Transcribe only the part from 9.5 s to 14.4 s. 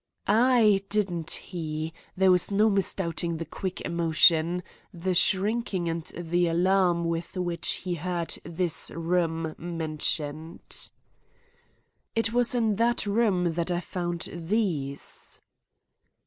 mentioned. "It was in that room that I found